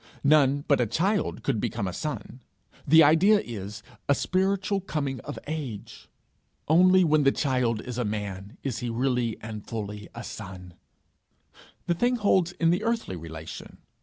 None 0.23 0.65
but 0.67 0.81
a 0.81 0.87
child 0.87 1.43
could 1.43 1.59
become 1.59 1.87
a 1.87 1.93
son; 1.93 2.39
the 2.87 3.03
idea 3.03 3.39
is 3.39 3.83
a 4.09 4.15
spiritual 4.15 4.81
coming 4.81 5.19
of 5.19 5.37
age; 5.45 6.09
only 6.67 7.03
when 7.03 7.21
the 7.21 7.31
child 7.31 7.81
is 7.81 7.99
a 7.99 8.03
man 8.03 8.57
is 8.63 8.79
he 8.79 8.89
really 8.89 9.37
and 9.41 9.63
fully 9.67 10.09
a 10.15 10.23
son. 10.23 10.73
The 11.85 11.93
thing 11.93 12.15
holds 12.15 12.51
in 12.53 12.71
the 12.71 12.83
earthly 12.83 13.15
relation. 13.15 13.77